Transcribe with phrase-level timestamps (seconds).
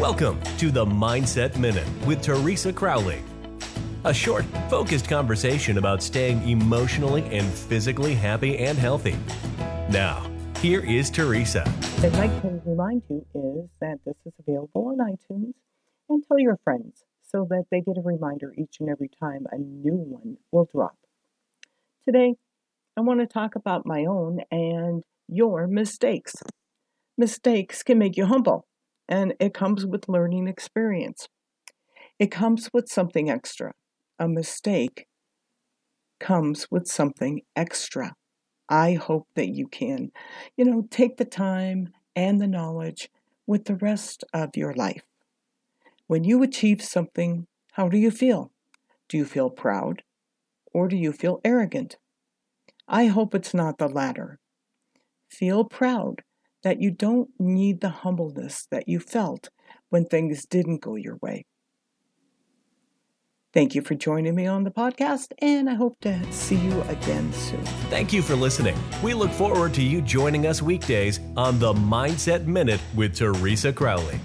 [0.00, 3.22] Welcome to the Mindset Minute with Teresa Crowley.
[4.04, 9.14] A short, focused conversation about staying emotionally and physically happy and healthy.
[9.90, 10.26] Now,
[10.60, 11.70] here is Teresa.
[11.98, 15.52] I'd like to remind you is that this is available on iTunes
[16.08, 19.58] and tell your friends so that they get a reminder each and every time a
[19.58, 20.96] new one will drop.
[22.06, 22.36] Today,
[22.96, 26.36] I want to talk about my own and your mistakes.
[27.18, 28.66] Mistakes can make you humble,
[29.10, 31.28] and it comes with learning experience.
[32.18, 33.72] It comes with something extra.
[34.18, 35.06] A mistake
[36.20, 38.14] comes with something extra.
[38.68, 40.12] I hope that you can,
[40.56, 43.10] you know, take the time and the knowledge
[43.46, 45.02] with the rest of your life.
[46.08, 48.52] When you achieve something, how do you feel?
[49.08, 50.02] Do you feel proud
[50.72, 51.98] or do you feel arrogant?
[52.88, 54.38] I hope it's not the latter.
[55.30, 56.22] Feel proud
[56.62, 59.48] that you don't need the humbleness that you felt
[59.88, 61.44] when things didn't go your way.
[63.52, 67.32] Thank you for joining me on the podcast, and I hope to see you again
[67.32, 67.64] soon.
[67.90, 68.76] Thank you for listening.
[69.02, 74.20] We look forward to you joining us weekdays on the Mindset Minute with Teresa Crowley.